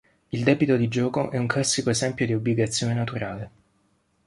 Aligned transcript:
Il 0.31 0.43
debito 0.43 0.77
di 0.77 0.87
gioco 0.87 1.29
è 1.29 1.37
un 1.37 1.45
classico 1.45 1.91
esempio 1.91 2.25
di 2.25 2.33
obbligazione 2.33 2.95
naturale. 2.95 3.51